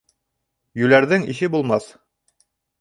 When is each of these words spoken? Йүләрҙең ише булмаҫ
Йүләрҙең 0.83 1.29
ише 1.35 1.53
булмаҫ 1.59 1.93